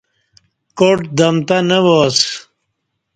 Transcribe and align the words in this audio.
کاٹ 0.77 0.97
دمتں 1.17 1.61
نہ 1.69 1.77
وا 1.85 1.97
اسہ 2.09 2.29